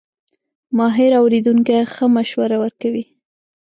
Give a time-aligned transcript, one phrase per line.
[0.77, 3.03] ماهر اورېدونکی ښه مشوره ورکوي.